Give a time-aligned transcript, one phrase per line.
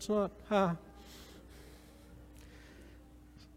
[0.00, 0.30] It's not.
[0.48, 0.76] Huh.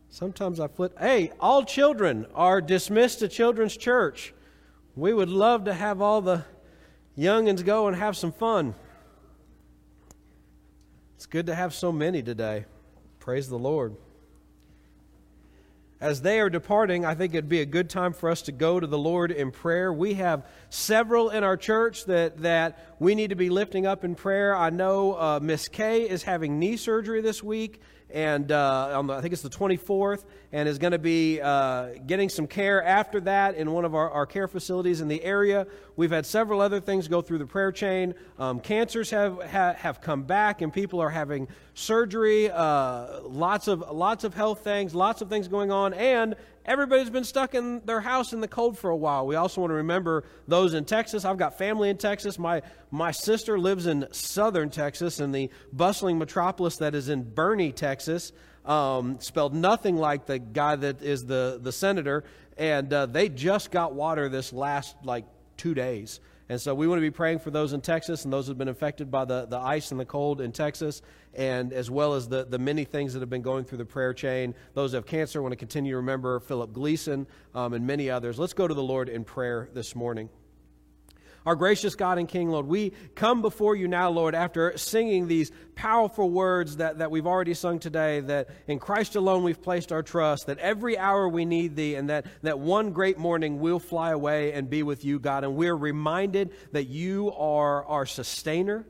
[0.10, 1.00] Sometimes I flip.
[1.00, 4.34] Hey, all children are dismissed to Children's Church.
[4.98, 6.44] We would love to have all the
[7.18, 8.76] youngins go and have some fun.
[11.16, 12.66] It's good to have so many today.
[13.22, 13.96] Praise the Lord
[16.04, 18.78] as they are departing, I think it'd be a good time for us to go
[18.78, 19.94] to the Lord in prayer.
[19.94, 24.14] We have several in our church that, that we need to be lifting up in
[24.14, 24.54] prayer.
[24.54, 27.80] I know uh, Miss Kay is having knee surgery this week,
[28.14, 32.30] and uh, the, I think it's the 24th, and is going to be uh, getting
[32.30, 35.66] some care after that in one of our, our, care facilities in the area.
[35.96, 38.14] We've had several other things go through the prayer chain.
[38.38, 42.52] Um, cancers have, have, have come back, and people are having surgery.
[42.52, 46.36] Uh, lots of lots of health things, lots of things going on, and
[46.66, 49.26] everybody's been stuck in their house in the cold for a while.
[49.26, 51.26] We also want to remember those in Texas.
[51.26, 52.40] I've got family in Texas.
[52.40, 57.74] My, my sister lives in southern Texas in the bustling metropolis that is in Boerne,
[57.74, 58.32] Texas.
[58.66, 62.24] Um, spelled nothing like the guy that is the, the senator.
[62.58, 65.26] And uh, they just got water this last like
[65.58, 66.20] two days.
[66.54, 68.60] And so we want to be praying for those in Texas and those who have
[68.60, 71.02] been affected by the, the ice and the cold in Texas,
[71.34, 74.14] and as well as the, the many things that have been going through the prayer
[74.14, 74.54] chain.
[74.76, 78.38] Those who have cancer want to continue to remember Philip Gleason um, and many others.
[78.38, 80.30] Let's go to the Lord in prayer this morning.
[81.46, 85.52] Our gracious God and King, Lord, we come before you now, Lord, after singing these
[85.76, 90.02] powerful words that, that we've already sung today, that in Christ alone we've placed our
[90.02, 94.12] trust, that every hour we need thee, and that, that one great morning we'll fly
[94.12, 95.44] away and be with you, God.
[95.44, 98.86] And we're reminded that you are our sustainer.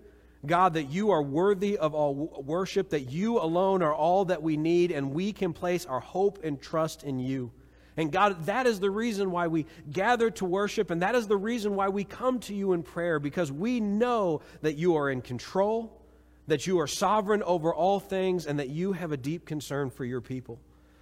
[0.46, 4.58] God, that you are worthy of all worship, that you alone are all that we
[4.58, 7.52] need, and we can place our hope and trust in you.
[7.95, 11.38] And God, that is the reason why we gather to worship, and that is the
[11.38, 15.22] reason why we come to you in prayer, because we know that you are in
[15.22, 16.02] control,
[16.47, 20.05] that you are sovereign over all things, and that you have a deep concern for
[20.05, 20.59] your people.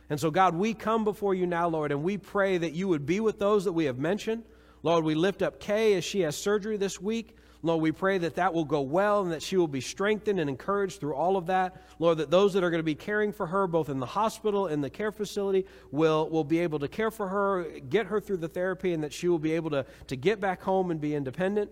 [0.09, 3.05] And so, God, we come before you now, Lord, and we pray that you would
[3.05, 4.43] be with those that we have mentioned.
[4.83, 7.37] Lord, we lift up Kay as she has surgery this week.
[7.63, 10.49] Lord, we pray that that will go well and that she will be strengthened and
[10.49, 11.83] encouraged through all of that.
[11.99, 14.67] Lord, that those that are going to be caring for her, both in the hospital
[14.67, 18.37] and the care facility, will, will be able to care for her, get her through
[18.37, 21.13] the therapy, and that she will be able to, to get back home and be
[21.13, 21.69] independent.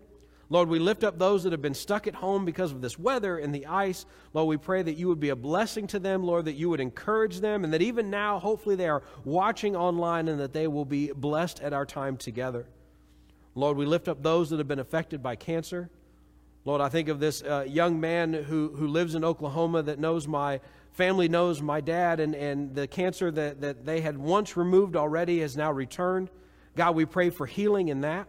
[0.51, 3.37] Lord, we lift up those that have been stuck at home because of this weather
[3.37, 4.05] and the ice.
[4.33, 6.79] Lord, we pray that you would be a blessing to them, Lord, that you would
[6.79, 10.85] encourage them, and that even now, hopefully, they are watching online and that they will
[10.85, 12.67] be blessed at our time together.
[13.59, 15.89] Lord, we lift up those that have been affected by cancer.
[16.63, 20.27] Lord, I think of this uh, young man who, who lives in Oklahoma that knows
[20.27, 20.61] my
[20.91, 25.39] family knows my dad, and, and the cancer that, that they had once removed already
[25.39, 26.29] has now returned.
[26.75, 28.27] God, we pray for healing in that.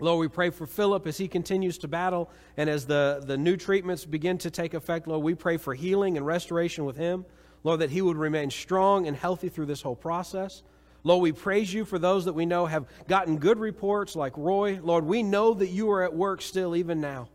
[0.00, 3.56] Lord, we pray for Philip as he continues to battle and as the, the new
[3.56, 5.06] treatments begin to take effect.
[5.06, 7.24] Lord, we pray for healing and restoration with him.
[7.62, 10.62] Lord, that he would remain strong and healthy through this whole process.
[11.06, 14.80] Lord, we praise you for those that we know have gotten good reports like Roy.
[14.82, 17.28] Lord, we know that you are at work still even now.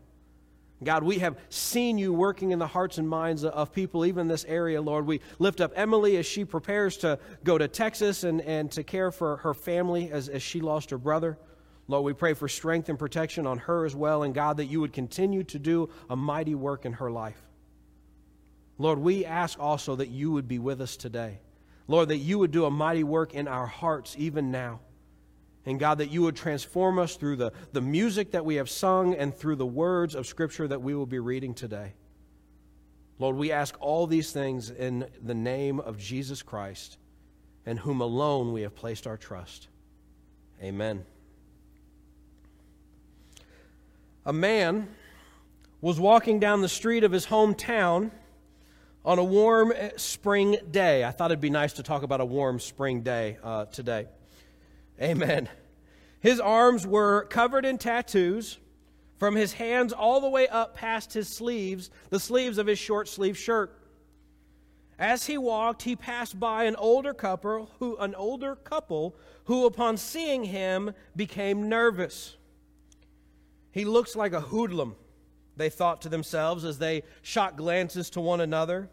[0.82, 4.28] God, we have seen you working in the hearts and minds of people, even in
[4.28, 5.06] this area, Lord.
[5.06, 9.12] We lift up Emily as she prepares to go to Texas and, and to care
[9.12, 11.38] for her family as, as she lost her brother.
[11.86, 14.80] Lord, we pray for strength and protection on her as well, and God, that you
[14.80, 17.40] would continue to do a mighty work in her life.
[18.78, 21.40] Lord, we ask also that you would be with us today.
[21.90, 24.78] Lord, that you would do a mighty work in our hearts even now.
[25.66, 29.12] And God, that you would transform us through the, the music that we have sung
[29.16, 31.94] and through the words of Scripture that we will be reading today.
[33.18, 36.96] Lord, we ask all these things in the name of Jesus Christ,
[37.66, 39.66] in whom alone we have placed our trust.
[40.62, 41.04] Amen.
[44.24, 44.86] A man
[45.80, 48.12] was walking down the street of his hometown
[49.04, 51.04] on a warm eh, spring day.
[51.04, 54.06] I thought it'd be nice to talk about a warm spring day uh, today.
[55.00, 55.48] Amen.
[56.20, 58.58] His arms were covered in tattoos
[59.18, 63.08] from his hands all the way up past his sleeves, the sleeves of his short
[63.08, 63.76] sleeve shirt.
[64.98, 69.96] As he walked, he passed by an older couple who an older couple who upon
[69.96, 72.36] seeing him became nervous.
[73.72, 74.96] He looks like a hoodlum
[75.60, 78.88] they thought to themselves as they shot glances to one another.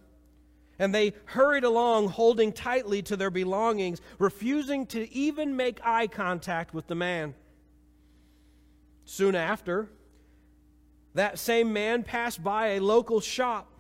[0.78, 6.74] And they hurried along, holding tightly to their belongings, refusing to even make eye contact
[6.74, 7.34] with the man.
[9.06, 9.90] Soon after,
[11.14, 13.72] that same man passed by a local shop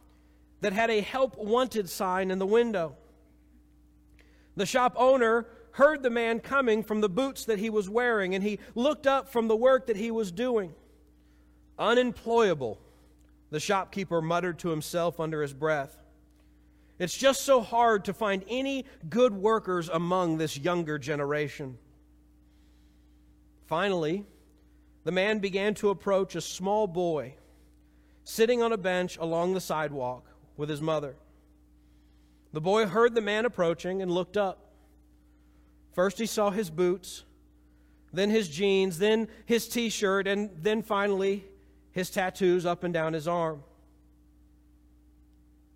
[0.61, 2.95] that had a help wanted sign in the window.
[4.55, 8.43] The shop owner heard the man coming from the boots that he was wearing, and
[8.43, 10.73] he looked up from the work that he was doing
[11.77, 12.79] unemployable,
[13.49, 15.97] The shopkeeper muttered to himself under his breath.
[16.99, 21.77] It's just so hard to find any good workers among this younger generation.
[23.67, 24.25] Finally,
[25.03, 27.35] the man began to approach a small boy
[28.23, 30.25] sitting on a bench along the sidewalk
[30.57, 31.15] with his mother.
[32.51, 34.73] The boy heard the man approaching and looked up.
[35.93, 37.23] First, he saw his boots,
[38.11, 41.45] then his jeans, then his t shirt, and then finally
[41.97, 43.63] his tattoos up and down his arm.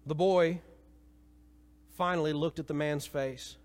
[0.06, 0.62] The boy
[1.98, 3.58] finally looked at the man's face.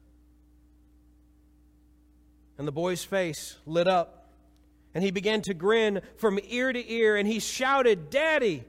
[2.57, 4.31] And the boy's face lit up,
[4.95, 8.65] and he began to grin from ear to ear, and he shouted, Daddy,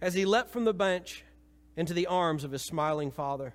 [0.00, 1.24] as he leapt from the bench
[1.76, 3.54] into the arms of his smiling father.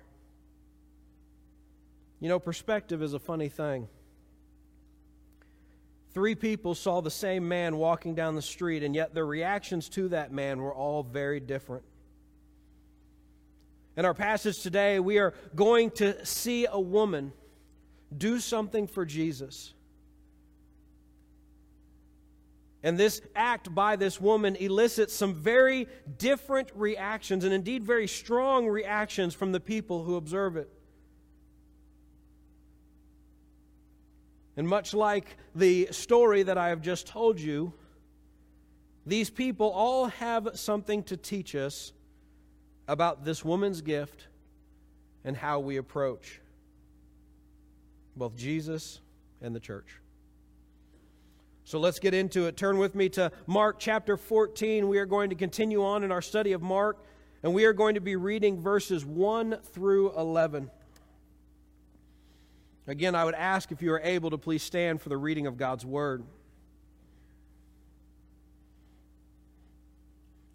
[2.20, 3.88] You know, perspective is a funny thing.
[6.14, 10.08] Three people saw the same man walking down the street, and yet their reactions to
[10.08, 11.84] that man were all very different.
[13.96, 17.32] In our passage today, we are going to see a woman
[18.16, 19.74] do something for Jesus.
[22.82, 28.68] And this act by this woman elicits some very different reactions, and indeed very strong
[28.68, 30.70] reactions from the people who observe it.
[34.58, 37.72] And much like the story that I have just told you,
[39.06, 41.92] these people all have something to teach us
[42.88, 44.26] about this woman's gift
[45.24, 46.40] and how we approach
[48.16, 49.00] both Jesus
[49.40, 50.00] and the church.
[51.62, 52.56] So let's get into it.
[52.56, 54.88] Turn with me to Mark chapter 14.
[54.88, 57.04] We are going to continue on in our study of Mark,
[57.44, 60.68] and we are going to be reading verses 1 through 11.
[62.88, 65.58] Again, I would ask if you are able to please stand for the reading of
[65.58, 66.24] God's Word.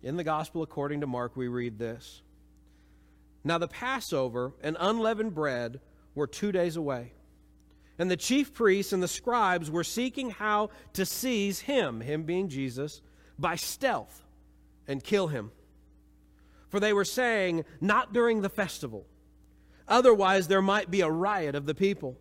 [0.01, 2.23] In the Gospel according to Mark, we read this
[3.43, 5.79] Now the Passover and unleavened bread
[6.15, 7.13] were two days away.
[7.99, 12.49] And the chief priests and the scribes were seeking how to seize him, him being
[12.49, 13.03] Jesus,
[13.37, 14.23] by stealth
[14.87, 15.51] and kill him.
[16.69, 19.05] For they were saying, Not during the festival.
[19.87, 22.17] Otherwise, there might be a riot of the people.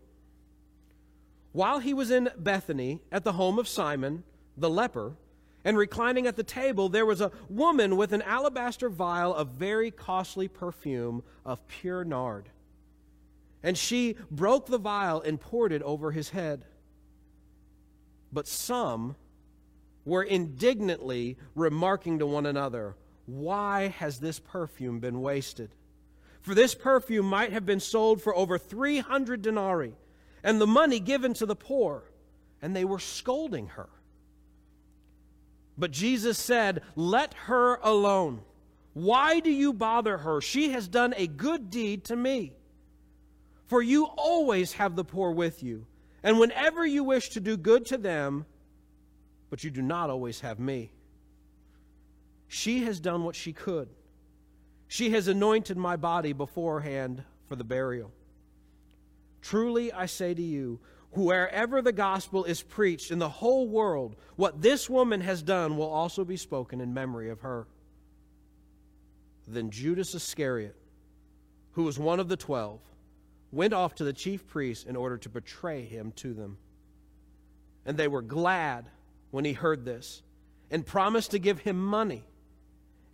[1.52, 4.24] While he was in Bethany at the home of Simon,
[4.56, 5.16] the leper,
[5.64, 9.90] and reclining at the table, there was a woman with an alabaster vial of very
[9.90, 12.48] costly perfume of pure nard.
[13.62, 16.64] And she broke the vial and poured it over his head.
[18.32, 19.14] But some
[20.04, 22.96] were indignantly remarking to one another,
[23.26, 25.70] Why has this perfume been wasted?
[26.40, 29.94] For this perfume might have been sold for over 300 denarii
[30.42, 32.04] and the money given to the poor.
[32.60, 33.88] And they were scolding her.
[35.76, 38.42] But Jesus said, Let her alone.
[38.94, 40.40] Why do you bother her?
[40.40, 42.52] She has done a good deed to me.
[43.66, 45.86] For you always have the poor with you,
[46.22, 48.44] and whenever you wish to do good to them,
[49.48, 50.92] but you do not always have me.
[52.48, 53.88] She has done what she could.
[54.88, 58.12] She has anointed my body beforehand for the burial.
[59.42, 60.80] Truly I say to you,
[61.10, 65.90] wherever the gospel is preached in the whole world, what this woman has done will
[65.90, 67.66] also be spoken in memory of her.
[69.46, 70.76] Then Judas Iscariot,
[71.72, 72.80] who was one of the twelve,
[73.50, 76.56] went off to the chief priests in order to betray him to them.
[77.84, 78.88] And they were glad
[79.32, 80.22] when he heard this
[80.70, 82.24] and promised to give him money.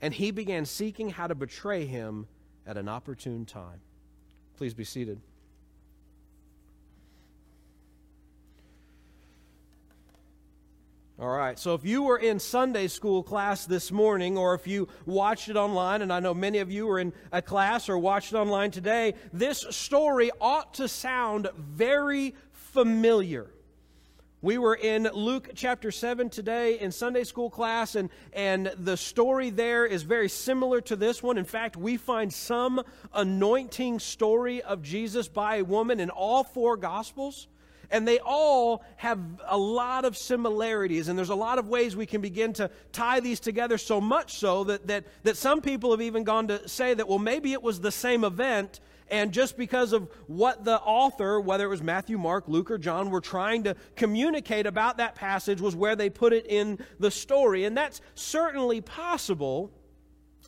[0.00, 2.28] And he began seeking how to betray him
[2.66, 3.80] at an opportune time.
[4.56, 5.20] Please be seated.
[11.20, 14.86] All right, so if you were in Sunday school class this morning, or if you
[15.04, 18.32] watched it online, and I know many of you were in a class or watched
[18.32, 23.50] it online today, this story ought to sound very familiar.
[24.42, 29.50] We were in Luke chapter 7 today in Sunday school class, and, and the story
[29.50, 31.36] there is very similar to this one.
[31.36, 32.80] In fact, we find some
[33.12, 37.48] anointing story of Jesus by a woman in all four Gospels.
[37.90, 42.06] And they all have a lot of similarities, and there's a lot of ways we
[42.06, 46.02] can begin to tie these together, so much so that, that, that some people have
[46.02, 48.80] even gone to say that, well, maybe it was the same event,
[49.10, 53.10] and just because of what the author, whether it was Matthew, Mark, Luke, or John,
[53.10, 57.64] were trying to communicate about that passage, was where they put it in the story.
[57.64, 59.72] And that's certainly possible.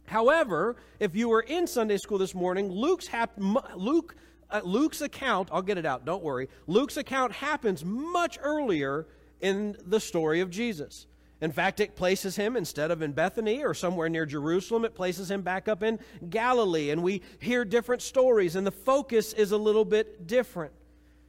[0.04, 3.38] However, if you were in Sunday school this morning, Luke's hap-
[3.74, 4.14] Luke
[4.50, 6.48] uh, Luke's account, I'll get it out, don't worry.
[6.66, 9.06] Luke's account happens much earlier
[9.40, 11.06] in the story of Jesus.
[11.40, 15.30] In fact, it places him, instead of in Bethany or somewhere near Jerusalem, it places
[15.30, 16.90] him back up in Galilee.
[16.90, 20.72] And we hear different stories, and the focus is a little bit different.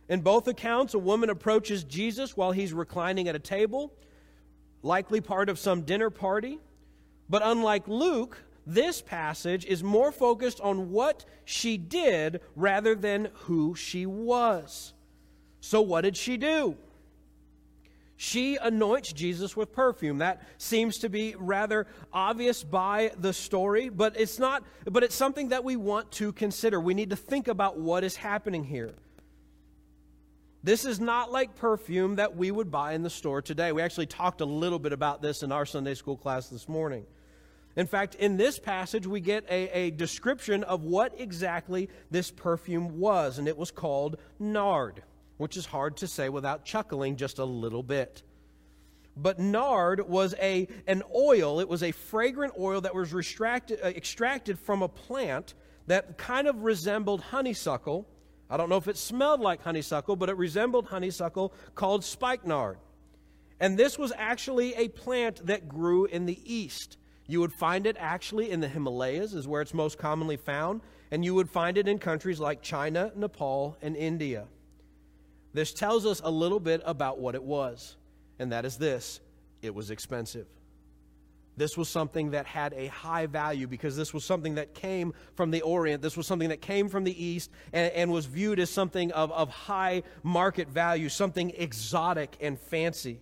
[0.09, 3.93] In both accounts, a woman approaches Jesus while he's reclining at a table,
[4.83, 6.59] likely part of some dinner party.
[7.29, 13.75] But unlike Luke, this passage is more focused on what she did rather than who
[13.75, 14.93] she was.
[15.61, 16.77] So, what did she do?
[18.17, 20.19] She anoints Jesus with perfume.
[20.19, 25.49] That seems to be rather obvious by the story, but it's not but it's something
[25.49, 26.79] that we want to consider.
[26.79, 28.93] We need to think about what is happening here.
[30.63, 33.71] This is not like perfume that we would buy in the store today.
[33.71, 37.07] We actually talked a little bit about this in our Sunday school class this morning.
[37.75, 42.99] In fact, in this passage, we get a, a description of what exactly this perfume
[42.99, 45.03] was, and it was called nard
[45.41, 48.21] which is hard to say without chuckling just a little bit.
[49.17, 54.59] But nard was a, an oil, it was a fragrant oil that was uh, extracted
[54.59, 55.55] from a plant
[55.87, 58.07] that kind of resembled honeysuckle.
[58.51, 62.77] I don't know if it smelled like honeysuckle, but it resembled honeysuckle called spikenard.
[63.59, 66.97] And this was actually a plant that grew in the east.
[67.31, 71.23] You would find it actually in the Himalayas, is where it's most commonly found, and
[71.23, 74.47] you would find it in countries like China, Nepal, and India.
[75.53, 77.95] This tells us a little bit about what it was,
[78.37, 79.21] and that is this
[79.61, 80.45] it was expensive.
[81.55, 85.51] This was something that had a high value because this was something that came from
[85.51, 86.01] the Orient.
[86.01, 89.31] This was something that came from the East and, and was viewed as something of,
[89.31, 93.21] of high market value, something exotic and fancy.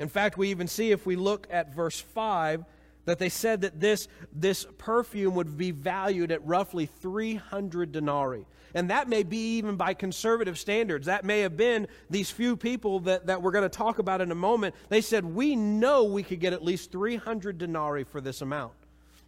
[0.00, 2.64] In fact, we even see if we look at verse 5
[3.08, 8.44] that they said that this, this perfume would be valued at roughly 300 denarii.
[8.74, 11.06] And that may be even by conservative standards.
[11.06, 14.30] That may have been these few people that, that we're going to talk about in
[14.30, 14.74] a moment.
[14.90, 18.74] They said, We know we could get at least 300 denarii for this amount.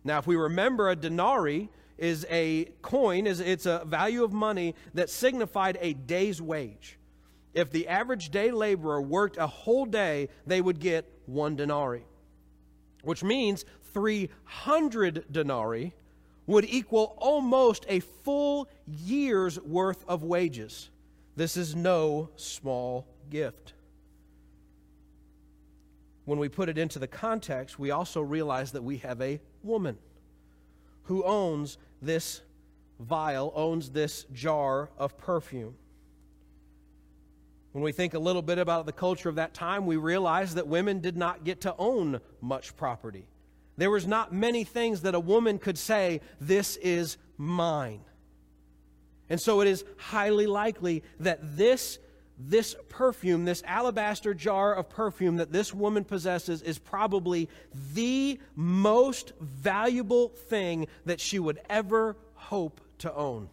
[0.04, 4.74] Now, if we remember, a denarii is a coin, is it's a value of money
[4.92, 6.98] that signified a day's wage.
[7.54, 12.04] If the average day laborer worked a whole day, they would get one denarii
[13.02, 15.94] which means 300 denarii
[16.46, 20.90] would equal almost a full year's worth of wages.
[21.36, 23.74] This is no small gift.
[26.24, 29.98] When we put it into the context, we also realize that we have a woman
[31.04, 32.42] who owns this
[32.98, 35.74] vial, owns this jar of perfume.
[37.72, 40.66] When we think a little bit about the culture of that time, we realize that
[40.66, 43.26] women did not get to own much property.
[43.76, 48.00] There was not many things that a woman could say, This is mine.
[49.28, 52.00] And so it is highly likely that this,
[52.36, 57.48] this perfume, this alabaster jar of perfume that this woman possesses, is probably
[57.94, 63.48] the most valuable thing that she would ever hope to own.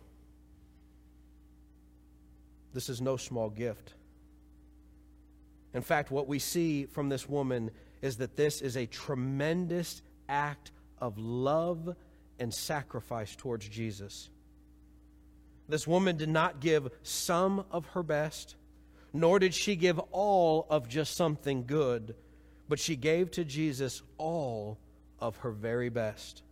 [2.74, 3.93] This is no small gift.
[5.74, 7.71] In fact, what we see from this woman
[8.01, 11.95] is that this is a tremendous act of love
[12.39, 14.29] and sacrifice towards Jesus.
[15.69, 18.55] This woman did not give some of her best,
[19.13, 22.15] nor did she give all of just something good,
[22.69, 24.77] but she gave to Jesus all
[25.19, 26.43] of her very best.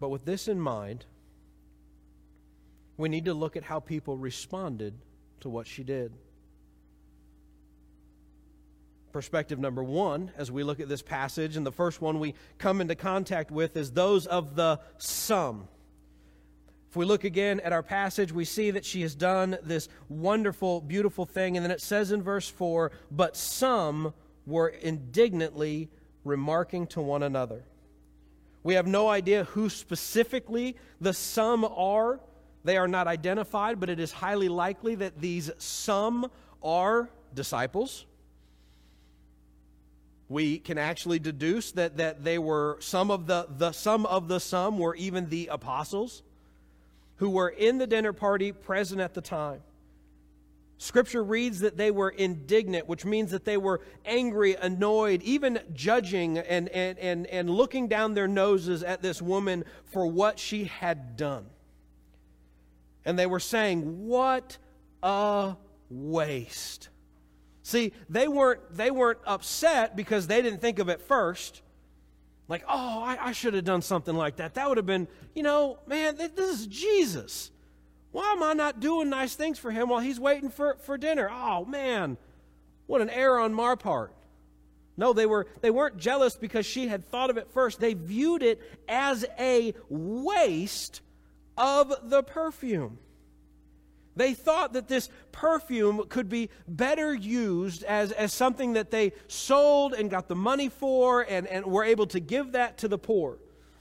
[0.00, 1.06] But with this in mind,
[2.96, 4.94] we need to look at how people responded
[5.44, 6.10] to what she did.
[9.12, 12.80] Perspective number one, as we look at this passage, and the first one we come
[12.80, 15.68] into contact with is those of the some.
[16.88, 20.80] If we look again at our passage, we see that she has done this wonderful,
[20.80, 21.58] beautiful thing.
[21.58, 24.14] And then it says in verse 4 But some
[24.46, 25.90] were indignantly
[26.24, 27.64] remarking to one another.
[28.62, 32.18] We have no idea who specifically the some are.
[32.64, 36.30] They are not identified, but it is highly likely that these some
[36.62, 38.06] are disciples.
[40.30, 44.40] We can actually deduce that, that they were some of the, the some of the
[44.40, 46.22] some were even the apostles
[47.16, 49.60] who were in the dinner party present at the time.
[50.78, 56.38] Scripture reads that they were indignant, which means that they were angry, annoyed, even judging
[56.38, 61.16] and, and, and, and looking down their noses at this woman for what she had
[61.16, 61.46] done
[63.04, 64.58] and they were saying, What
[65.02, 65.56] a
[65.90, 66.88] waste.
[67.62, 71.62] See, they weren't, they weren't upset because they didn't think of it first.
[72.46, 74.54] Like, oh, I, I should have done something like that.
[74.54, 77.50] That would have been, you know, man, this is Jesus.
[78.12, 81.30] Why am I not doing nice things for him while he's waiting for, for dinner?
[81.32, 82.18] Oh, man.
[82.86, 84.14] What an error on my part.
[84.96, 87.80] No, they, were, they weren't jealous because she had thought of it first.
[87.80, 91.00] They viewed it as a waste
[91.56, 92.98] of the perfume.
[94.16, 99.92] They thought that this perfume could be better used as, as something that they sold
[99.92, 103.38] and got the money for and, and were able to give that to the poor.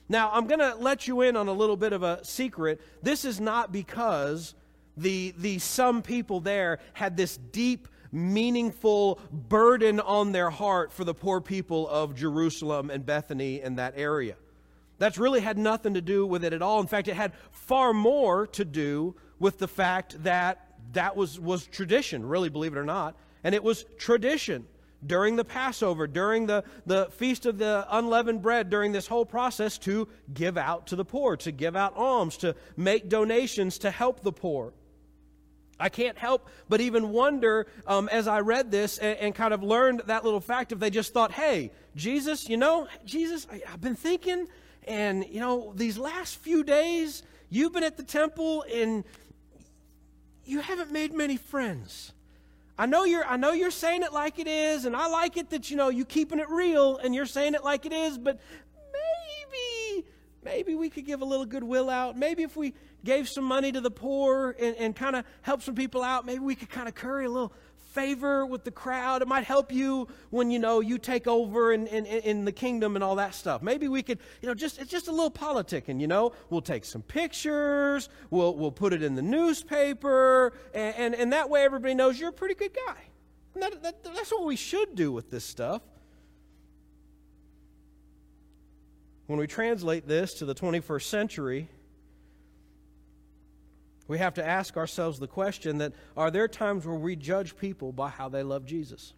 [0.09, 2.81] Now, I'm going to let you in on a little bit of a secret.
[3.01, 4.55] This is not because
[4.97, 11.13] the, the some people there had this deep meaningful burden on their heart for the
[11.13, 14.35] poor people of Jerusalem and Bethany and that area.
[15.03, 16.79] That's really had nothing to do with it at all.
[16.79, 21.67] In fact, it had far more to do with the fact that that was, was
[21.67, 23.17] tradition, really, believe it or not.
[23.43, 24.65] And it was tradition
[25.05, 29.77] during the Passover, during the, the Feast of the Unleavened Bread, during this whole process
[29.79, 34.21] to give out to the poor, to give out alms, to make donations to help
[34.21, 34.71] the poor.
[35.77, 39.63] I can't help but even wonder um, as I read this and, and, kind of
[39.63, 43.81] learned that little fact if they just thought, hey, Jesus, you know, Jesus, I, I've
[43.81, 44.47] been thinking,
[44.87, 49.03] and, you know, these last few days, you've been at the temple and
[50.45, 52.11] you haven't made many friends.
[52.77, 55.51] I know you're I know you're saying it like it is, and I like it
[55.51, 58.39] that you know you keeping it real and you're saying it like it is, but
[58.91, 60.07] maybe
[60.43, 62.17] maybe we could give a little goodwill out.
[62.17, 62.73] Maybe if we
[63.05, 66.39] gave some money to the poor and, and kind of helped some people out, maybe
[66.39, 67.53] we could kind of curry a little
[67.93, 69.21] favor with the crowd.
[69.21, 72.95] It might help you when you know you take over in, in, in the kingdom
[72.95, 73.61] and all that stuff.
[73.61, 76.33] Maybe we could, you know, just it's just a little politicking, you know.
[76.49, 81.49] We'll take some pictures, we'll we'll put it in the newspaper, and, and, and that
[81.49, 82.97] way everybody knows you're a pretty good guy.
[83.55, 85.81] That, that, that's what we should do with this stuff.
[89.27, 91.69] When we translate this to the 21st century,
[94.07, 97.91] we have to ask ourselves the question that are there times where we judge people
[97.91, 99.13] by how they love Jesus?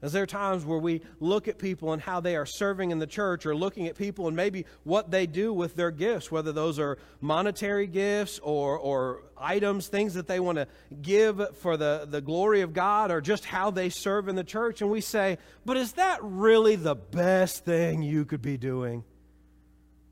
[0.00, 3.06] Is there times where we look at people and how they are serving in the
[3.06, 6.78] church or looking at people and maybe what they do with their gifts, whether those
[6.78, 10.68] are monetary gifts or, or items, things that they want to
[11.02, 14.82] give for the, the glory of God or just how they serve in the church?
[14.82, 19.02] And we say, but is that really the best thing you could be doing?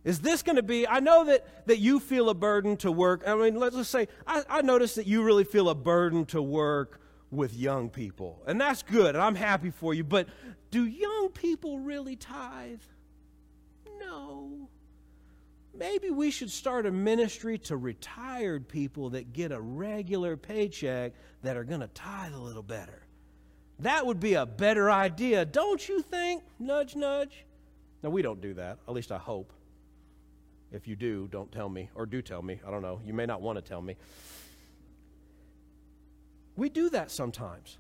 [0.07, 0.87] Is this going to be?
[0.87, 3.25] I know that, that you feel a burden to work.
[3.27, 6.41] I mean, let's just say, I, I notice that you really feel a burden to
[6.41, 7.01] work
[7.33, 8.41] with young people.
[8.47, 10.05] And that's good, and I'm happy for you.
[10.05, 10.29] But
[10.71, 12.83] do young people really tithe?
[13.99, 14.69] No.
[15.75, 21.57] Maybe we should start a ministry to retired people that get a regular paycheck that
[21.57, 23.03] are going to tithe a little better.
[23.81, 26.45] That would be a better idea, don't you think?
[26.61, 27.45] Nudge, nudge.
[28.05, 28.79] No, we don't do that.
[28.87, 29.53] At least I hope.
[30.73, 32.61] If you do, don't tell me, or do tell me.
[32.67, 33.01] I don't know.
[33.05, 33.97] You may not want to tell me.
[36.57, 37.79] We do that sometimes.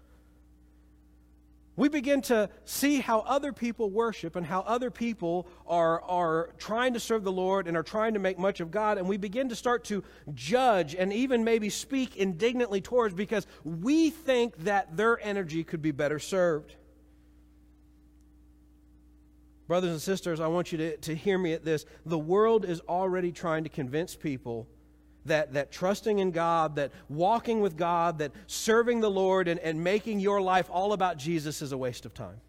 [1.76, 6.94] We begin to see how other people worship and how other people are, are trying
[6.94, 9.50] to serve the Lord and are trying to make much of God, and we begin
[9.50, 15.20] to start to judge and even maybe speak indignantly towards because we think that their
[15.22, 16.76] energy could be better served.
[19.66, 21.86] Brothers and sisters, I want you to, to hear me at this.
[22.04, 24.68] The world is already trying to convince people
[25.24, 29.82] that, that trusting in God, that walking with God, that serving the Lord and, and
[29.82, 32.40] making your life all about Jesus is a waste of time.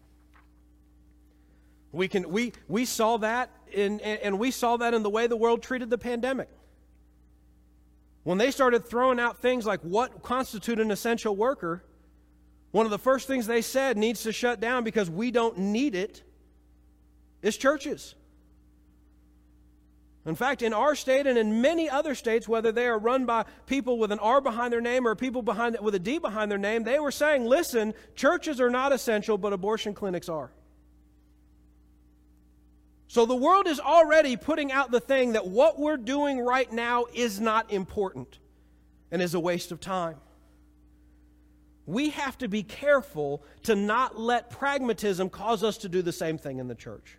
[1.90, 5.36] We, can, we, we saw that in, and we saw that in the way the
[5.36, 6.48] world treated the pandemic.
[8.22, 11.82] When they started throwing out things like what constitute an essential worker,
[12.70, 15.94] one of the first things they said needs to shut down because we don't need
[15.94, 16.22] it
[17.42, 18.14] is churches.
[20.26, 23.46] In fact, in our state and in many other states, whether they are run by
[23.66, 26.58] people with an R behind their name or people behind with a D behind their
[26.58, 30.50] name, they were saying, listen, churches are not essential, but abortion clinics are.
[33.06, 37.06] So the world is already putting out the thing that what we're doing right now
[37.14, 38.38] is not important
[39.10, 40.16] and is a waste of time
[41.88, 46.36] we have to be careful to not let pragmatism cause us to do the same
[46.36, 47.16] thing in the church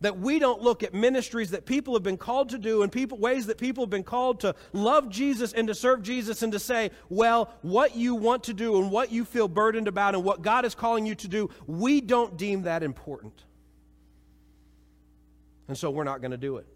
[0.00, 3.18] that we don't look at ministries that people have been called to do and people,
[3.18, 6.58] ways that people have been called to love Jesus and to serve Jesus and to
[6.58, 10.42] say, well, what you want to do and what you feel burdened about and what
[10.42, 13.44] God is calling you to do, we don't deem that important.
[15.68, 16.66] And so we're not going to do it.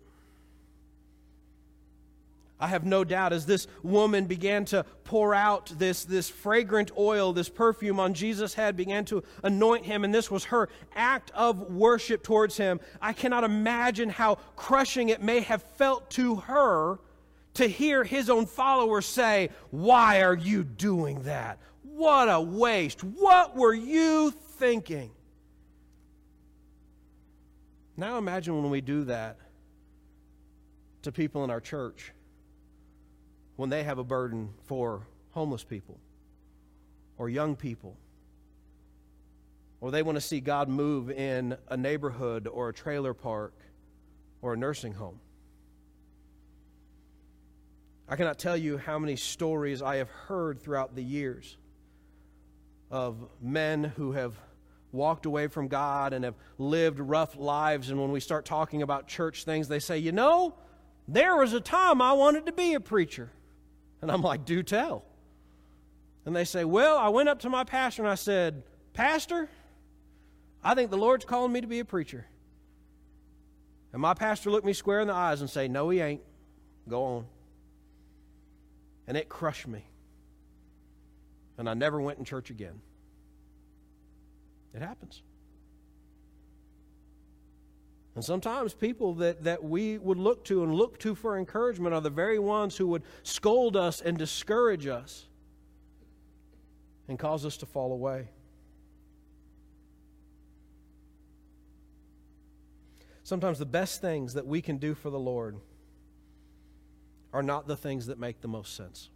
[2.60, 7.32] I have no doubt as this woman began to pour out this, this fragrant oil,
[7.32, 11.72] this perfume on Jesus' head, began to anoint him, and this was her act of
[11.72, 12.80] worship towards him.
[13.02, 17.00] I cannot imagine how crushing it may have felt to her
[17.54, 21.58] to hear his own followers say, Why are you doing that?
[21.82, 23.02] What a waste.
[23.02, 25.10] What were you thinking?
[27.96, 29.38] Now imagine when we do that
[31.02, 32.13] to people in our church
[33.56, 35.98] when they have a burden for homeless people
[37.18, 37.96] or young people
[39.84, 43.52] or they want to see God move in a neighborhood or a trailer park
[44.40, 45.20] or a nursing home.
[48.08, 51.58] I cannot tell you how many stories I have heard throughout the years
[52.90, 54.34] of men who have
[54.90, 57.90] walked away from God and have lived rough lives.
[57.90, 60.54] And when we start talking about church things, they say, You know,
[61.08, 63.30] there was a time I wanted to be a preacher.
[64.02, 65.04] And I'm like, Do tell.
[66.26, 69.48] And they say, Well, I went up to my pastor and I said, Pastor,
[70.62, 72.26] I think the Lord's calling me to be a preacher.
[73.92, 76.22] And my pastor looked me square in the eyes and said, No, he ain't.
[76.88, 77.26] Go on.
[79.06, 79.84] And it crushed me.
[81.58, 82.80] And I never went in church again.
[84.74, 85.22] It happens.
[88.14, 92.00] And sometimes people that, that we would look to and look to for encouragement are
[92.00, 95.26] the very ones who would scold us and discourage us
[97.08, 98.28] and cause us to fall away.
[103.24, 105.56] Sometimes the best things that we can do for the Lord
[107.32, 109.10] are not the things that make the most sense.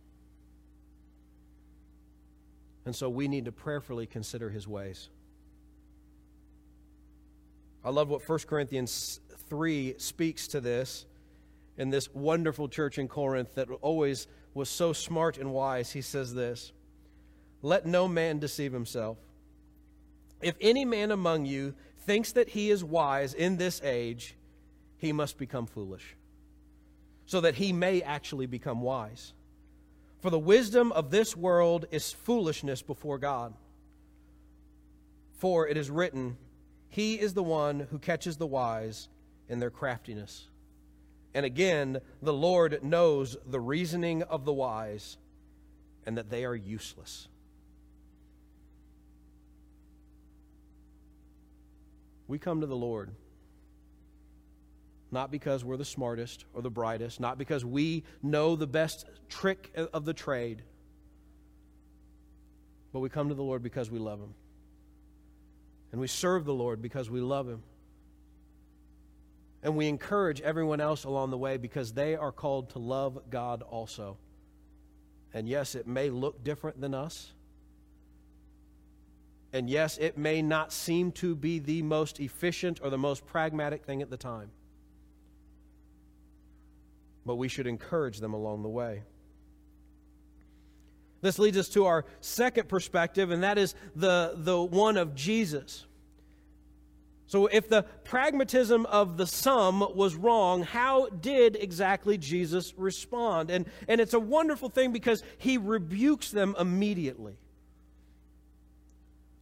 [2.85, 5.11] And so we need to prayerfully consider his ways.
[7.85, 11.07] I love what 1 Corinthians 3 speaks to this
[11.77, 15.93] in this wonderful church in Corinth that always was so smart and wise.
[15.93, 16.73] He says this
[17.63, 19.19] Let no man deceive himself.
[20.41, 24.37] If any man among you thinks that he is wise in this age,
[24.97, 26.17] he must become foolish
[27.29, 29.35] so that he may actually become wise.
[30.21, 33.53] For the wisdom of this world is foolishness before God.
[35.35, 36.39] For it is written,
[36.89, 39.09] He is the one who catches the wise
[39.49, 40.49] in their craftiness.
[41.35, 45.19] And again, the Lord knows the reasoning of the wise
[46.07, 47.29] and that they are useless.
[52.27, 53.11] We come to the Lord
[55.11, 59.73] not because we're the smartest or the brightest, not because we know the best trick
[59.75, 60.63] of the trade,
[62.93, 64.35] but we come to the Lord because we love Him.
[65.93, 67.63] And we serve the Lord because we love Him.
[69.63, 73.63] And we encourage everyone else along the way because they are called to love God
[73.63, 74.17] also.
[75.35, 77.33] And yes, it may look different than us.
[79.53, 83.85] And yes, it may not seem to be the most efficient or the most pragmatic
[83.85, 84.51] thing at the time
[87.29, 89.03] but we should encourage them along the way.
[91.21, 95.85] This leads us to our second perspective, and that is the, the one of Jesus.
[97.27, 103.51] So, if the pragmatism of the some was wrong, how did exactly Jesus respond?
[103.51, 107.37] And, and it's a wonderful thing because he rebukes them immediately.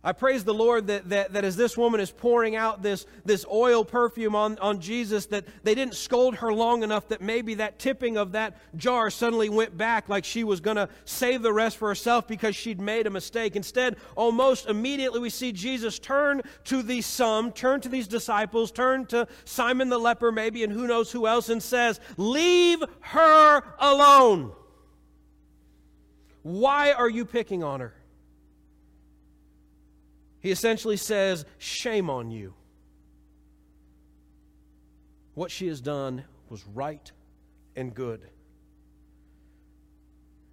[0.07, 3.45] I praise the Lord that, that, that as this woman is pouring out this, this
[3.51, 7.81] oil perfume on, on Jesus, that they didn't scold her long enough that maybe that
[7.81, 11.77] tipping of that jar suddenly went back like she was going to save the rest
[11.77, 13.57] for herself because she'd made a mistake.
[13.57, 19.07] Instead, almost immediately we see Jesus turn to the some, turn to these disciples, turn
[19.07, 24.53] to Simon the leper maybe, and who knows who else, and says, Leave her alone.
[26.45, 27.93] Why are you picking on her?
[30.47, 32.55] He essentially says, Shame on you.
[35.35, 37.11] What she has done was right
[37.75, 38.21] and good.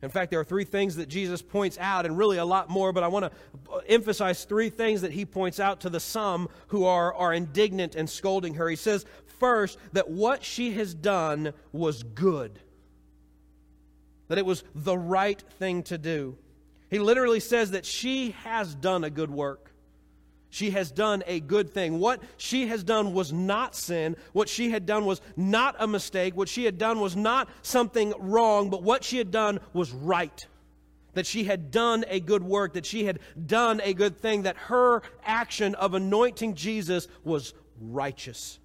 [0.02, 2.92] In fact, there are three things that Jesus points out, and really a lot more,
[2.92, 6.86] but I want to emphasize three things that he points out to the some who
[6.86, 8.68] are, are indignant and scolding her.
[8.68, 9.06] He says,
[9.40, 12.58] first, that what she has done was good,
[14.28, 16.36] that it was the right thing to do.
[16.90, 19.70] He literally says that she has done a good work.
[20.54, 21.98] She has done a good thing.
[21.98, 24.16] What she has done was not sin.
[24.34, 26.38] What she had done was not a mistake.
[26.38, 30.46] What she had done was not something wrong, but what she had done was right.
[31.16, 34.56] That she had done a good work, that she had done a good thing, that
[34.58, 38.60] her action of anointing Jesus was righteous.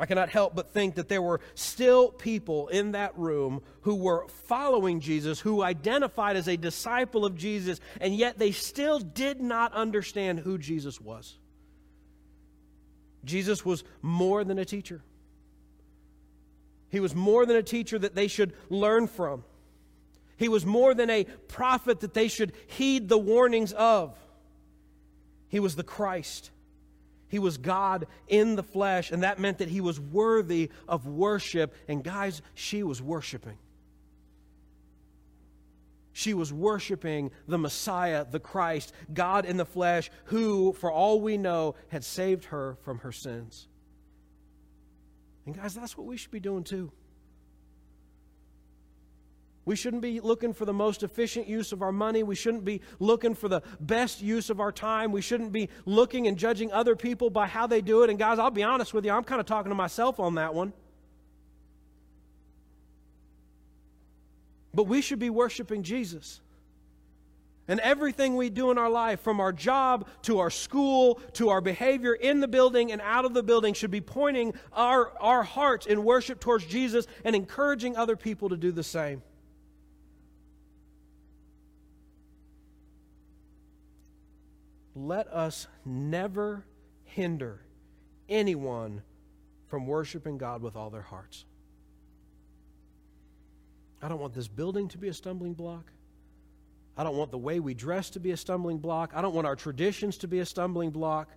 [0.00, 4.26] I cannot help but think that there were still people in that room who were
[4.46, 9.74] following Jesus, who identified as a disciple of Jesus, and yet they still did not
[9.74, 11.36] understand who Jesus was.
[13.26, 15.02] Jesus was more than a teacher,
[16.88, 19.44] he was more than a teacher that they should learn from.
[20.38, 24.18] He was more than a prophet that they should heed the warnings of.
[25.48, 26.50] He was the Christ.
[27.30, 31.74] He was God in the flesh, and that meant that he was worthy of worship.
[31.88, 33.56] And guys, she was worshiping.
[36.12, 41.36] She was worshiping the Messiah, the Christ, God in the flesh, who, for all we
[41.36, 43.68] know, had saved her from her sins.
[45.46, 46.90] And guys, that's what we should be doing too.
[49.70, 52.24] We shouldn't be looking for the most efficient use of our money.
[52.24, 55.12] We shouldn't be looking for the best use of our time.
[55.12, 58.10] We shouldn't be looking and judging other people by how they do it.
[58.10, 60.54] And guys, I'll be honest with you, I'm kind of talking to myself on that
[60.54, 60.72] one.
[64.74, 66.40] But we should be worshiping Jesus.
[67.68, 71.60] And everything we do in our life, from our job to our school to our
[71.60, 75.86] behavior in the building and out of the building, should be pointing our, our hearts
[75.86, 79.22] in worship towards Jesus and encouraging other people to do the same.
[84.94, 86.64] Let us never
[87.04, 87.60] hinder
[88.28, 89.02] anyone
[89.68, 91.44] from worshiping God with all their hearts.
[94.02, 95.92] I don't want this building to be a stumbling block.
[96.96, 99.12] I don't want the way we dress to be a stumbling block.
[99.14, 101.28] I don't want our traditions to be a stumbling block.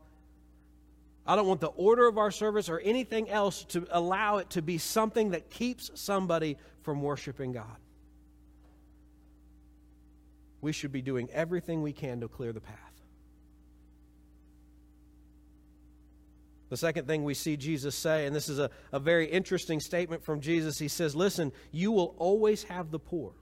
[1.25, 4.61] I don't want the order of our service or anything else to allow it to
[4.61, 7.77] be something that keeps somebody from worshiping God.
[10.59, 12.92] We should be doing everything we can to clear the path.
[16.73, 20.23] The second thing we see Jesus say, and this is a, a very interesting statement
[20.23, 23.33] from Jesus, he says, Listen, you will always have the poor.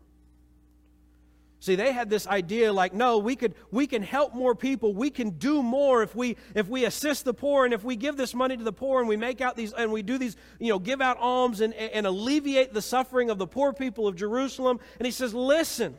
[1.62, 4.94] See, they had this idea like, no, we could we can help more people.
[4.94, 8.18] We can do more if we if we assist the poor and if we give
[8.18, 10.68] this money to the poor and we make out these and we do these, you
[10.68, 14.78] know, give out alms and, and alleviate the suffering of the poor people of Jerusalem.
[15.00, 15.98] And he says, listen,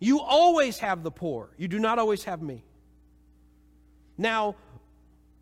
[0.00, 1.50] you always have the poor.
[1.58, 2.64] You do not always have me.
[4.18, 4.56] Now,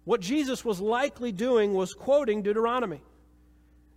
[0.04, 3.02] what Jesus was likely doing was quoting Deuteronomy.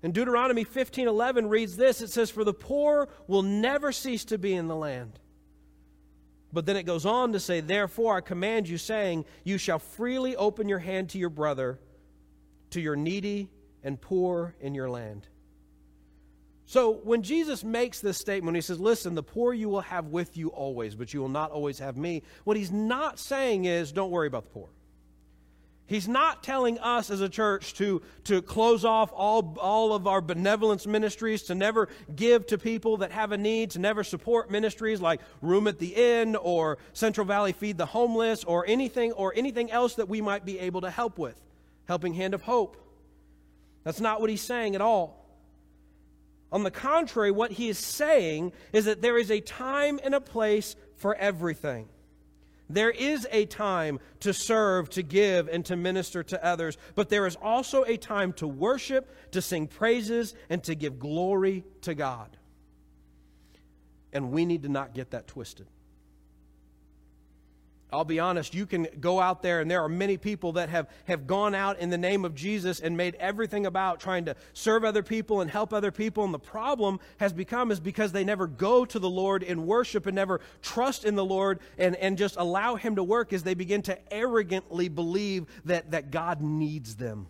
[0.03, 4.53] And Deuteronomy 15:11 reads this it says for the poor will never cease to be
[4.53, 5.19] in the land.
[6.53, 10.35] But then it goes on to say therefore I command you saying you shall freely
[10.35, 11.79] open your hand to your brother
[12.71, 13.49] to your needy
[13.83, 15.27] and poor in your land.
[16.65, 20.35] So when Jesus makes this statement, he says, Listen, the poor you will have with
[20.35, 22.23] you always, but you will not always have me.
[22.43, 24.69] What he's not saying is, Don't worry about the poor.
[25.87, 30.19] He's not telling us as a church to, to close off all, all of our
[30.19, 34.99] benevolence ministries, to never give to people that have a need, to never support ministries
[34.99, 39.71] like Room at the Inn or Central Valley Feed the Homeless or anything or anything
[39.71, 41.41] else that we might be able to help with.
[41.85, 42.75] Helping Hand of Hope.
[43.85, 45.25] That's not what he's saying at all.
[46.51, 50.19] On the contrary, what he is saying is that there is a time and a
[50.19, 51.87] place for everything.
[52.69, 57.25] There is a time to serve, to give, and to minister to others, but there
[57.25, 62.35] is also a time to worship, to sing praises, and to give glory to God.
[64.11, 65.67] And we need to not get that twisted.
[67.91, 70.89] I'll be honest, you can go out there, and there are many people that have,
[71.05, 74.83] have gone out in the name of Jesus and made everything about trying to serve
[74.83, 76.25] other people and help other people.
[76.25, 80.05] And the problem has become is because they never go to the Lord in worship
[80.05, 83.53] and never trust in the Lord and, and just allow Him to work as they
[83.53, 87.27] begin to arrogantly believe that, that God needs them.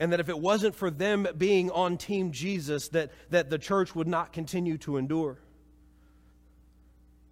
[0.00, 3.94] And that if it wasn't for them being on Team Jesus, that, that the church
[3.94, 5.38] would not continue to endure.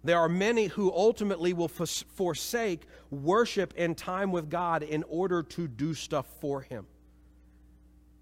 [0.03, 5.67] There are many who ultimately will forsake worship and time with God in order to
[5.67, 6.85] do stuff for Him.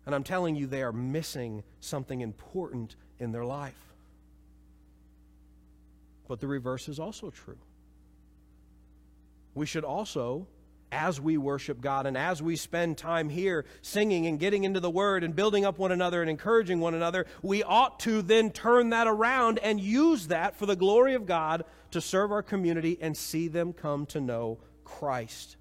[0.05, 3.75] And I'm telling you, they are missing something important in their life.
[6.27, 7.59] But the reverse is also true.
[9.53, 10.47] We should also
[10.91, 14.89] as we worship God and as we spend time here singing and getting into the
[14.89, 18.89] Word and building up one another and encouraging one another, we ought to then turn
[18.91, 23.15] that around and use that for the glory of God to serve our community and
[23.15, 25.57] see them come to know Christ.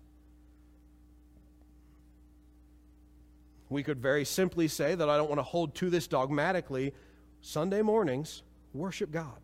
[3.68, 6.94] We could very simply say that I don't want to hold to this dogmatically.
[7.40, 9.40] Sunday mornings, worship God.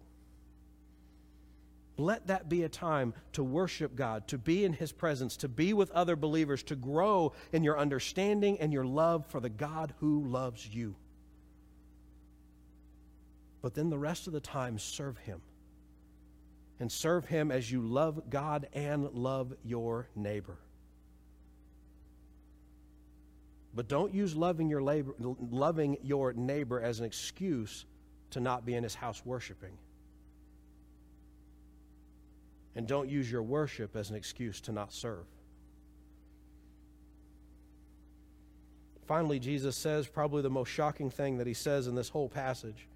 [1.96, 5.74] Let that be a time to worship God, to be in His presence, to be
[5.74, 10.24] with other believers, to grow in your understanding and your love for the God who
[10.24, 10.96] loves you.
[13.60, 15.42] But then the rest of the time, serve Him.
[16.80, 20.58] And serve Him as you love God and love your neighbor.
[23.74, 27.86] But don't use loving your, labor, loving your neighbor as an excuse
[28.30, 29.72] to not be in his house worshiping.
[32.74, 35.26] And don't use your worship as an excuse to not serve.
[39.06, 42.88] Finally, Jesus says probably the most shocking thing that he says in this whole passage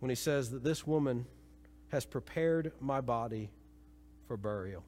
[0.00, 1.26] when he says that this woman
[1.88, 3.50] has prepared my body
[4.26, 4.82] for burial.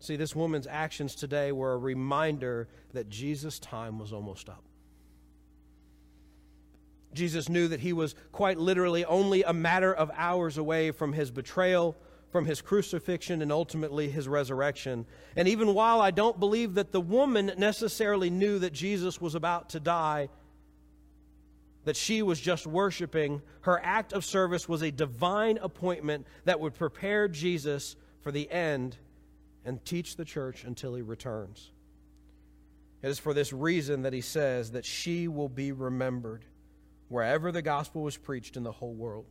[0.00, 4.64] See, this woman's actions today were a reminder that Jesus' time was almost up.
[7.18, 11.30] Jesus knew that he was quite literally only a matter of hours away from his
[11.30, 11.96] betrayal,
[12.30, 15.04] from his crucifixion, and ultimately his resurrection.
[15.36, 19.70] And even while I don't believe that the woman necessarily knew that Jesus was about
[19.70, 20.28] to die,
[21.84, 26.74] that she was just worshiping, her act of service was a divine appointment that would
[26.74, 28.96] prepare Jesus for the end
[29.64, 31.70] and teach the church until he returns.
[33.02, 36.44] It is for this reason that he says that she will be remembered
[37.08, 39.26] wherever the gospel was preached in the whole world.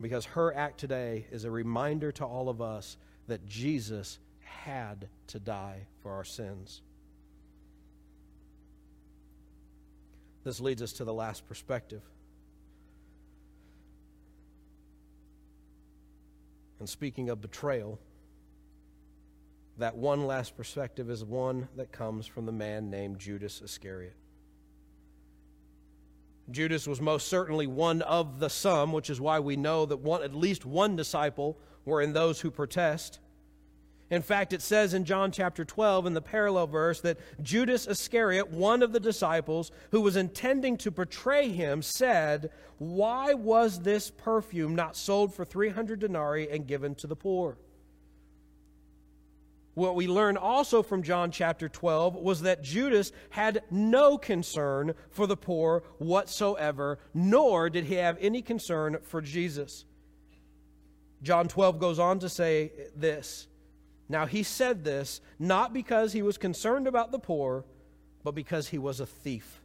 [0.00, 2.96] Because her act today is a reminder to all of us
[3.26, 6.82] that Jesus had to die for our sins.
[10.44, 12.02] This leads us to the last perspective.
[16.78, 17.98] And speaking of betrayal,
[19.78, 24.14] that one last perspective is one that comes from the man named Judas Iscariot.
[26.50, 30.22] Judas was most certainly one of the some, which is why we know that one,
[30.22, 33.18] at least one disciple were in those who protest.
[34.10, 38.50] In fact, it says in John chapter 12 in the parallel verse that Judas Iscariot,
[38.50, 44.74] one of the disciples who was intending to betray him, said, Why was this perfume
[44.74, 47.58] not sold for 300 denarii and given to the poor?
[49.78, 55.28] What we learn also from John chapter 12 was that Judas had no concern for
[55.28, 59.84] the poor whatsoever, nor did he have any concern for Jesus.
[61.22, 63.46] John 12 goes on to say this.
[64.08, 67.64] Now, he said this not because he was concerned about the poor,
[68.24, 69.60] but because he was a thief,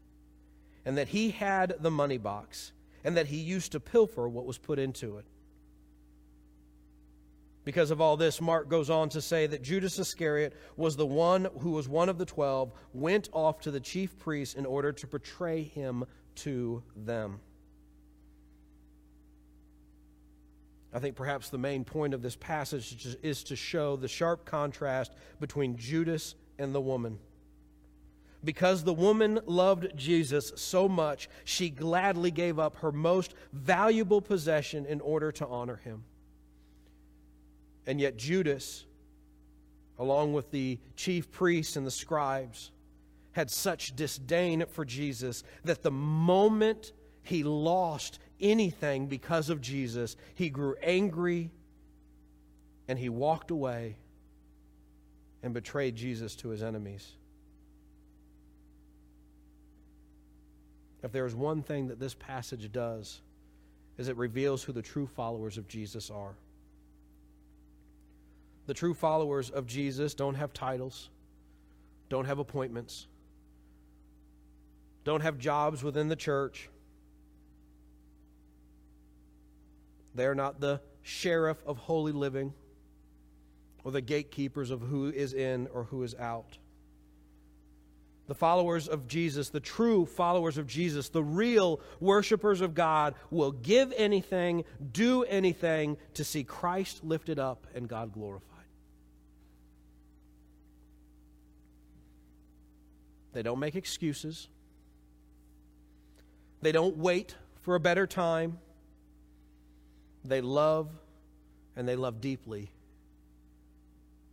[0.85, 2.71] and that he had the money box,
[3.03, 5.25] and that he used to pilfer what was put into it.
[7.65, 11.47] Because of all this, Mark goes on to say that Judas Iscariot was the one
[11.59, 15.07] who was one of the twelve, went off to the chief priests in order to
[15.07, 17.39] betray him to them.
[20.91, 25.13] I think perhaps the main point of this passage is to show the sharp contrast
[25.39, 27.17] between Judas and the woman.
[28.43, 34.85] Because the woman loved Jesus so much, she gladly gave up her most valuable possession
[34.85, 36.03] in order to honor him.
[37.85, 38.85] And yet, Judas,
[39.99, 42.71] along with the chief priests and the scribes,
[43.33, 46.93] had such disdain for Jesus that the moment
[47.23, 51.51] he lost anything because of Jesus, he grew angry
[52.87, 53.97] and he walked away
[55.41, 57.13] and betrayed Jesus to his enemies.
[61.01, 63.21] If there is one thing that this passage does,
[63.97, 66.35] is it reveals who the true followers of Jesus are.
[68.65, 71.09] The true followers of Jesus don't have titles,
[72.09, 73.07] don't have appointments,
[75.03, 76.69] don't have jobs within the church.
[80.15, 82.53] They're not the sheriff of holy living
[83.83, 86.57] or the gatekeepers of who is in or who is out.
[88.27, 93.51] The followers of Jesus, the true followers of Jesus, the real worshipers of God, will
[93.51, 98.52] give anything, do anything to see Christ lifted up and God glorified.
[103.33, 104.47] They don't make excuses.
[106.61, 108.59] They don't wait for a better time.
[110.23, 110.89] They love
[111.75, 112.71] and they love deeply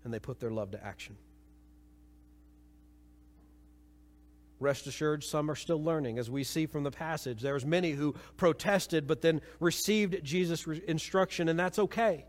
[0.05, 1.17] and they put their love to action.
[4.61, 6.19] Rest assured, some are still learning.
[6.19, 10.67] As we see from the passage, there was many who protested but then received Jesus'
[10.67, 12.27] instruction, and that's okay.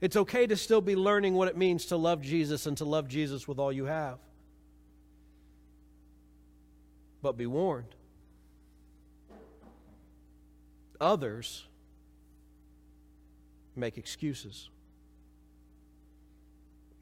[0.00, 3.08] It's okay to still be learning what it means to love Jesus and to love
[3.08, 4.18] Jesus with all you have.
[7.22, 7.94] But be warned.
[11.00, 11.66] Others
[13.74, 14.68] make excuses.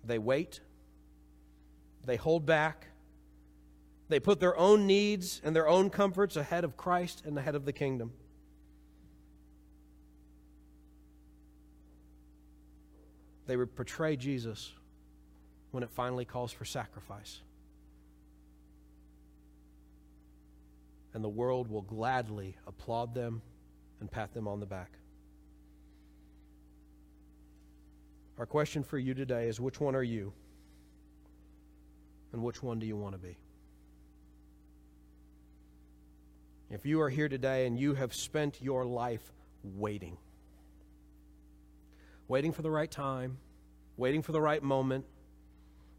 [0.05, 0.61] They wait,
[2.05, 2.87] they hold back,
[4.09, 7.65] they put their own needs and their own comforts ahead of Christ and ahead of
[7.65, 8.13] the kingdom.
[13.47, 14.73] They would portray Jesus
[15.71, 17.41] when it finally calls for sacrifice.
[21.15, 23.43] And the world will gladly applaud them
[24.01, 24.93] and pat them on the back.
[28.39, 30.33] Our question for you today is which one are you?
[32.33, 33.37] And which one do you want to be?
[36.71, 39.33] If you are here today and you have spent your life
[39.65, 40.17] waiting,
[42.29, 43.39] waiting for the right time,
[43.97, 45.05] waiting for the right moment,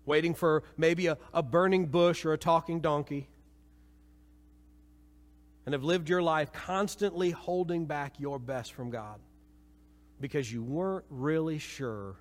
[0.05, 3.27] waiting for maybe a, a burning bush or a talking donkey,
[5.65, 9.19] and have lived your life constantly holding back your best from God
[10.19, 12.15] because you weren't really sure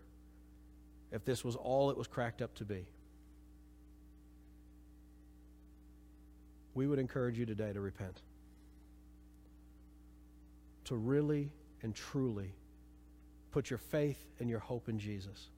[1.12, 2.86] if this was all it was cracked up to be.
[6.74, 8.22] We would encourage you today to repent.
[10.84, 11.50] To really
[11.82, 12.54] and truly
[13.50, 15.48] put your faith and your hope in Jesus.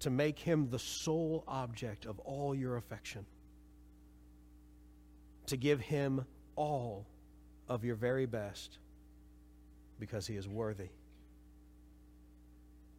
[0.00, 3.24] To make him the sole object of all your affection.
[5.46, 6.24] To give him
[6.56, 7.06] all
[7.68, 8.78] of your very best
[9.98, 10.88] because he is worthy.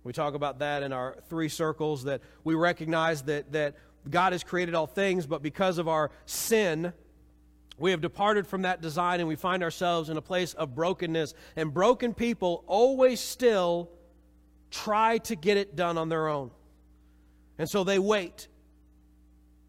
[0.03, 3.75] We talk about that in our three circles that we recognize that, that
[4.09, 6.93] God has created all things, but because of our sin,
[7.77, 11.33] we have departed from that design and we find ourselves in a place of brokenness.
[11.55, 13.89] And broken people always still
[14.71, 16.51] try to get it done on their own.
[17.57, 18.47] And so they wait.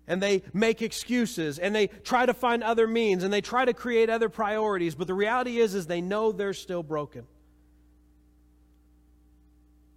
[0.09, 3.75] And they make excuses and they try to find other means and they try to
[3.75, 4.95] create other priorities.
[4.95, 7.27] But the reality is, is they know they're still broken.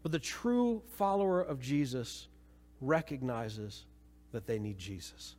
[0.02, 2.28] But the true follower of Jesus
[2.82, 3.86] recognizes
[4.32, 5.36] that they need Jesus.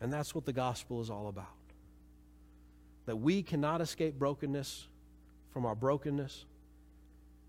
[0.00, 1.46] And that's what the gospel is all about.
[3.06, 4.86] That we cannot escape brokenness
[5.52, 6.44] from our brokenness,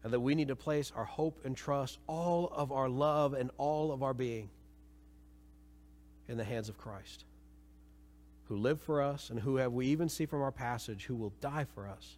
[0.03, 3.51] and that we need to place our hope and trust, all of our love and
[3.57, 4.49] all of our being,
[6.29, 7.25] in the hands of Christ,
[8.45, 11.33] who lived for us and who have we even see from our passage, who will
[11.41, 12.17] die for us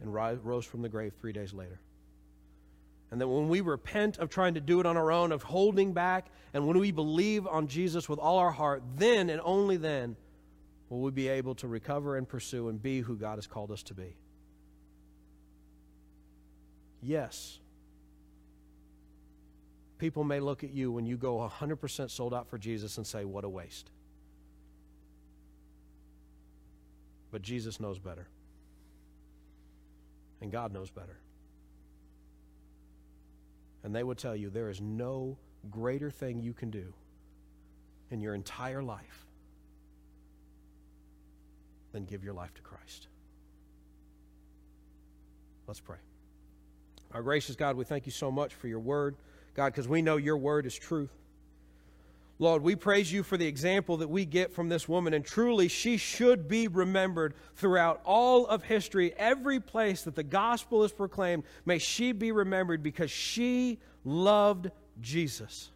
[0.00, 1.78] and rose from the grave three days later.
[3.10, 5.92] And that when we repent of trying to do it on our own, of holding
[5.92, 10.16] back, and when we believe on Jesus with all our heart, then and only then
[10.88, 13.82] will we be able to recover and pursue and be who God has called us
[13.84, 14.16] to be.
[17.02, 17.58] Yes,
[20.00, 23.24] people may look at you when you go 100% sold out for Jesus and say,
[23.24, 23.90] What a waste.
[27.30, 28.26] But Jesus knows better.
[30.40, 31.18] And God knows better.
[33.84, 35.36] And they would tell you there is no
[35.70, 36.92] greater thing you can do
[38.10, 39.26] in your entire life
[41.92, 43.06] than give your life to Christ.
[45.66, 45.98] Let's pray.
[47.12, 49.16] Our gracious God, we thank you so much for your word,
[49.54, 51.10] God, because we know your word is truth.
[52.40, 55.68] Lord, we praise you for the example that we get from this woman, and truly
[55.68, 59.12] she should be remembered throughout all of history.
[59.18, 64.70] Every place that the gospel is proclaimed, may she be remembered because she loved
[65.02, 65.70] Jesus.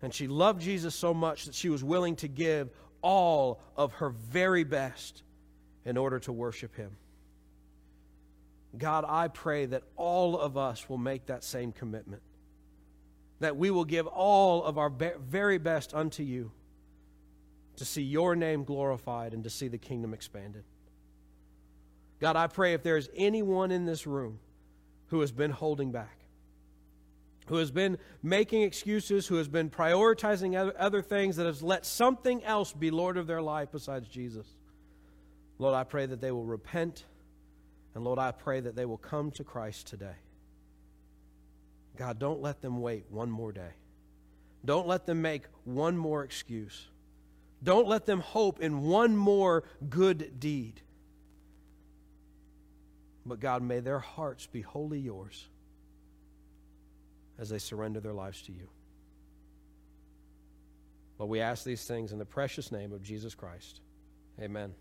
[0.00, 2.70] And she loved Jesus so much that she was willing to give
[3.02, 5.24] all of her very best
[5.84, 6.90] in order to worship him.
[8.78, 12.22] God, I pray that all of us will make that same commitment
[13.40, 16.52] that we will give all of our very best unto you
[17.76, 20.64] to see your name glorified and to see the kingdom expanded.
[22.20, 24.38] God, I pray if there is anyone in this room
[25.08, 26.18] who has been holding back,
[27.48, 32.42] who has been making excuses, who has been prioritizing other, things, that has let something
[32.42, 34.46] else be Lord of their life besides Jesus,
[35.58, 37.04] Lord, I pray that they will repent,
[37.94, 40.16] and Lord, I pray that they will come to Christ today.
[41.96, 43.70] God, don't let them wait one more day.
[44.64, 46.88] Don't let them make one more excuse.
[47.62, 50.80] Don't let them hope in one more good deed.
[53.24, 55.48] But God, may their hearts be wholly yours
[57.38, 58.68] as they surrender their lives to you.
[61.18, 63.80] Lord, we ask these things in the precious name of Jesus Christ.
[64.40, 64.74] Amen.